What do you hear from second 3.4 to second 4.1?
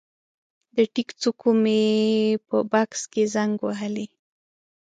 وهلی